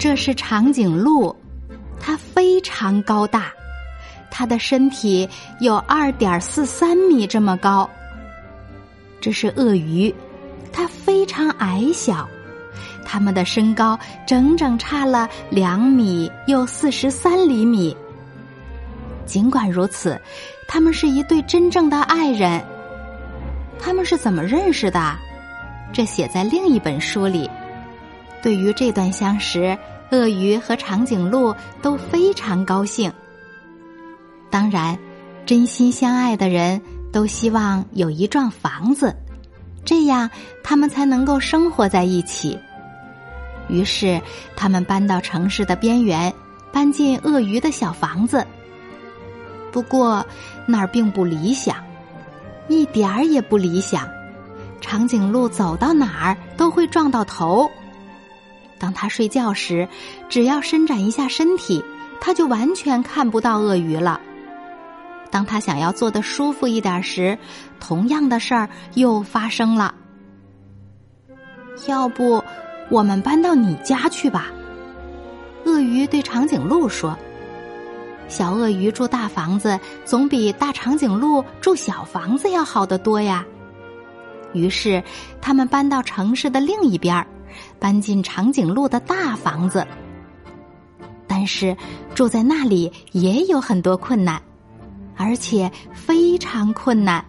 [0.00, 1.36] 这是长颈鹿，
[2.00, 3.52] 它非常高大，
[4.30, 5.28] 它的身体
[5.60, 7.88] 有二点四三米这么高。
[9.20, 10.12] 这是鳄鱼，
[10.72, 12.26] 它非常矮小，
[13.04, 17.94] 它们的身高整整差了两米又四十三厘米。
[19.26, 20.18] 尽管如此，
[20.66, 22.58] 他们是一对真正的爱人。
[23.78, 25.14] 他们是怎么认识的？
[25.92, 27.50] 这写在另一本书里。
[28.42, 29.76] 对于这段相识，
[30.10, 33.12] 鳄鱼和长颈鹿都非常高兴。
[34.50, 34.98] 当然，
[35.46, 36.80] 真心相爱的人
[37.12, 39.14] 都希望有一幢房子，
[39.84, 40.28] 这样
[40.62, 42.58] 他们才能够生活在一起。
[43.68, 44.20] 于是，
[44.56, 46.32] 他们搬到城市的边缘，
[46.72, 48.44] 搬进鳄鱼的小房子。
[49.70, 50.26] 不过，
[50.66, 51.76] 那儿并不理想，
[52.66, 54.08] 一点儿也不理想。
[54.80, 57.70] 长颈鹿走到哪儿都会撞到头。
[58.80, 59.86] 当他睡觉时，
[60.28, 61.84] 只要伸展一下身体，
[62.20, 64.18] 他就完全看不到鳄鱼了。
[65.30, 67.38] 当他想要坐的舒服一点时，
[67.78, 69.94] 同样的事儿又发生了。
[71.86, 72.42] 要不，
[72.88, 74.46] 我们搬到你家去吧？
[75.66, 77.16] 鳄鱼对长颈鹿说
[78.28, 83.44] ：“小鳄鱼住大房子，总比大长颈鹿住小房子要好得多呀。”
[84.52, 85.02] 于是，
[85.40, 87.26] 他们搬到城市的另一边儿。
[87.80, 89.86] 搬进长颈鹿的大房子，
[91.26, 91.76] 但是
[92.14, 94.40] 住在那里也有很多困难，
[95.16, 97.24] 而且非常困难。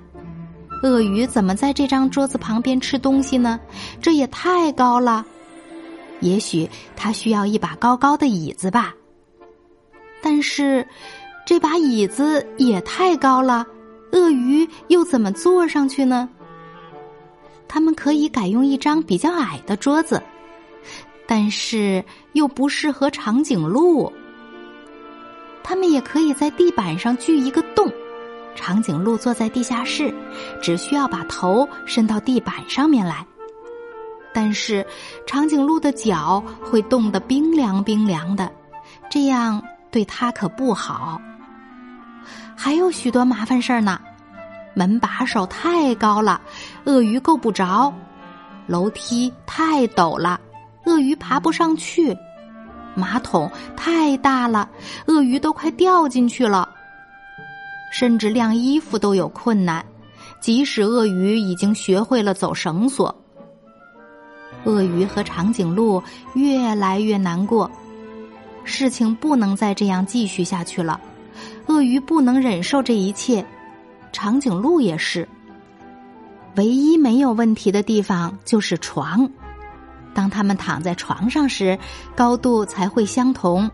[0.84, 3.59] 鳄鱼怎么在这张桌子旁边吃东西呢？
[4.01, 5.25] 这也太高了。
[6.19, 8.94] 也许它需要一把高高的椅子吧。
[10.22, 10.85] 但是
[11.45, 13.66] 这把椅子也太高了，
[14.11, 16.28] 鳄鱼又怎么坐上去呢？
[17.67, 20.22] 他们可以改用一张比较矮的桌子。
[21.31, 22.03] 但是
[22.34, 24.12] 又不适合长颈鹿。
[25.64, 27.90] 他们也可以在地板上锯一个洞，
[28.53, 30.14] 长颈鹿坐在地下室，
[30.62, 33.25] 只需要把头伸到地板上面来。
[34.34, 34.86] 但是
[35.25, 38.52] 长颈鹿的脚会冻得冰凉冰凉的，
[39.09, 41.22] 这样对它可不好。
[42.58, 44.02] 还有许多麻烦事儿呢，
[44.74, 46.41] 门把手太高了，
[46.84, 47.90] 鳄鱼够不着；
[48.68, 50.38] 楼梯太陡了。
[50.86, 52.18] 鳄鱼爬不上去，
[52.96, 54.69] 马桶太大了，
[55.06, 56.68] 鳄鱼都快掉进去了。
[57.92, 59.86] 甚至晾衣服都有困难，
[60.40, 63.14] 即使鳄鱼已经学会了走绳索。
[64.64, 66.02] 鳄鱼和长颈鹿
[66.34, 67.70] 越来越难过，
[68.64, 71.00] 事情不能再这样继续下去了。
[71.68, 73.46] 鳄鱼不能忍受这一切，
[74.12, 75.28] 长颈鹿也是。
[76.56, 79.30] 唯一没有问题的地方就是床。
[80.13, 81.77] 当他们躺在床上时，
[82.16, 83.69] 高度才会相同。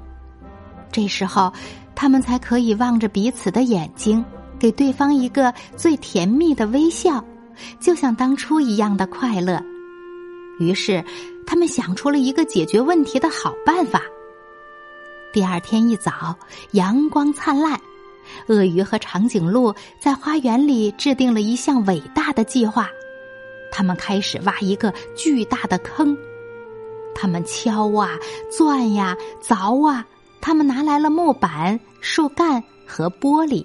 [0.91, 1.51] 这时候，
[1.95, 4.23] 他们才可以望着彼此的眼睛，
[4.57, 7.23] 给对方一个最甜蜜的微笑，
[7.79, 9.61] 就像当初一样的快乐。
[10.59, 11.03] 于是，
[11.45, 14.01] 他们想出了一个解决问题的好办法。
[15.33, 16.35] 第二天一早，
[16.71, 17.79] 阳光灿烂，
[18.47, 22.87] 鳄鱼和长颈鹿在花园里制定了一项伟大的计划。
[23.77, 26.17] 他们开始挖一个巨大的坑，
[27.13, 28.17] 他们敲啊、
[28.49, 30.03] 钻呀、凿啊，
[30.41, 33.63] 他们拿来了木板、树干和玻璃。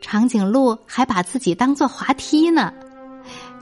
[0.00, 2.72] 长颈鹿还把自己当做滑梯呢。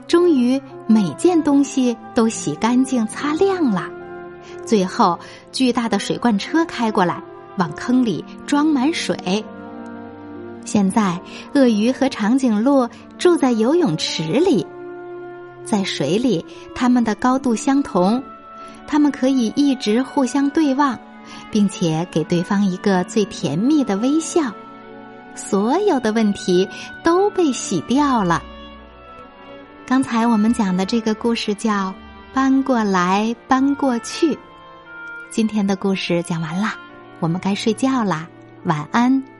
[0.07, 3.89] 终于，每件东西都洗干净、擦亮了。
[4.67, 5.19] 最后，
[5.51, 7.23] 巨大的水罐车开过来，
[7.57, 9.43] 往坑里装满水。
[10.67, 11.19] 现在，
[11.55, 12.87] 鳄鱼和长颈鹿
[13.17, 14.67] 住在游泳池里。
[15.71, 16.45] 在水里，
[16.75, 18.21] 它们的高度相同，
[18.89, 20.99] 它们可以一直互相对望，
[21.51, 24.53] 并且给对方一个最甜蜜的微笑。
[25.37, 26.69] 所有的问题
[27.05, 28.43] 都被洗掉了。
[29.87, 31.89] 刚才我们讲的这个故事叫
[32.35, 34.35] 《搬过来搬过去》。
[35.31, 36.75] 今天的故事讲完了，
[37.21, 38.29] 我们该睡觉啦，
[38.65, 39.40] 晚安。